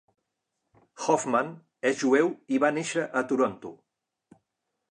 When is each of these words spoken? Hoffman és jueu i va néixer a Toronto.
Hoffman 1.07 1.51
és 1.91 1.99
jueu 2.05 2.33
i 2.57 2.61
va 2.65 2.73
néixer 2.79 3.05
a 3.21 3.23
Toronto. 3.33 3.75